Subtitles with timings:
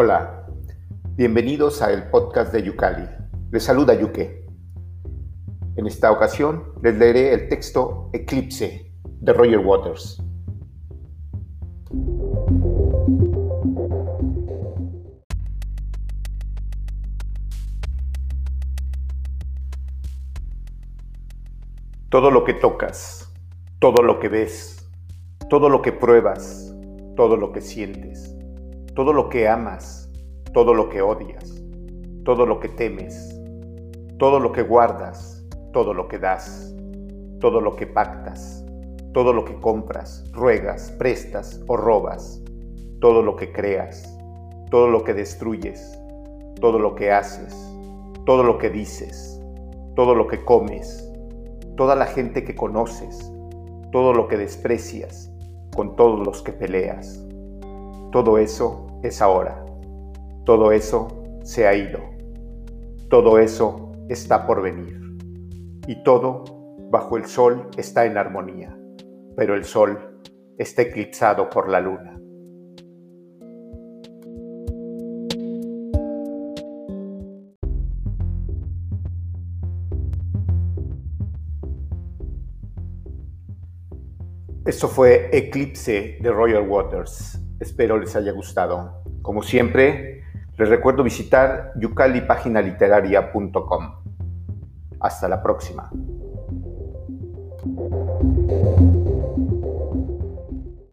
[0.00, 0.46] Hola,
[1.16, 3.04] bienvenidos a el podcast de Yucali.
[3.50, 4.46] Les saluda Yuke.
[5.74, 10.22] En esta ocasión les leeré el texto Eclipse de Roger Waters.
[22.08, 23.34] Todo lo que tocas,
[23.80, 24.88] todo lo que ves,
[25.50, 26.72] todo lo que pruebas,
[27.16, 28.37] todo lo que sientes,
[28.98, 30.10] todo lo que amas,
[30.52, 31.62] todo lo que odias,
[32.24, 33.32] todo lo que temes,
[34.18, 36.74] todo lo que guardas, todo lo que das,
[37.38, 38.66] todo lo que pactas,
[39.14, 42.42] todo lo que compras, ruegas, prestas o robas,
[43.00, 44.18] todo lo que creas,
[44.68, 45.96] todo lo que destruyes,
[46.60, 47.54] todo lo que haces,
[48.26, 49.40] todo lo que dices,
[49.94, 51.08] todo lo que comes,
[51.76, 53.32] toda la gente que conoces,
[53.92, 55.30] todo lo que desprecias,
[55.76, 57.24] con todos los que peleas.
[58.10, 59.64] Todo eso es ahora.
[60.44, 61.08] Todo eso
[61.42, 62.00] se ha ido.
[63.08, 65.00] Todo eso está por venir.
[65.86, 66.44] Y todo
[66.90, 68.76] bajo el sol está en armonía,
[69.36, 70.20] pero el sol
[70.58, 72.18] está eclipsado por la luna.
[84.68, 87.40] Esto fue Eclipse de Royal Waters.
[87.60, 89.02] Espero les haya gustado.
[89.22, 90.24] Como siempre,
[90.56, 93.94] les recuerdo visitar yucalipaginaliteraria.com.
[95.00, 95.90] Hasta la próxima.